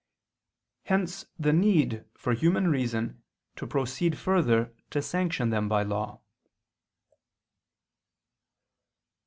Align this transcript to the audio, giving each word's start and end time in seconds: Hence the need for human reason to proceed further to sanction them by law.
Hence 0.85 1.25
the 1.37 1.53
need 1.53 2.05
for 2.15 2.33
human 2.33 2.71
reason 2.71 3.21
to 3.55 3.67
proceed 3.67 4.17
further 4.17 4.73
to 4.89 4.99
sanction 4.99 5.51
them 5.51 5.69
by 5.69 5.83
law. 5.83 6.21